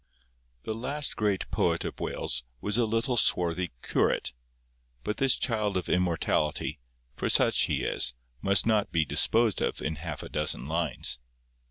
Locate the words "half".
9.97-10.23